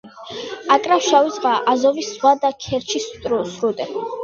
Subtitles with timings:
[0.75, 3.91] აკრავს შავი ზღვა, აზოვის ზღვა და ქერჩის სრუტე.